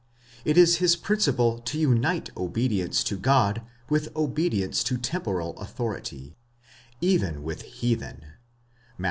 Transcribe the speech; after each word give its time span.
it 0.43 0.57
is 0.57 0.77
his 0.77 0.95
principle 0.95 1.59
to 1.59 1.77
unite 1.77 2.33
obedi 2.33 2.79
ence 2.83 3.03
to 3.03 3.15
God 3.15 3.61
with 3.87 4.09
obedience 4.15 4.83
to 4.85 4.97
temporal 4.97 5.55
authority, 5.59 6.35
even 7.01 7.43
when 7.43 7.59
heathen 7.59 8.23
(Matt. 8.97 8.99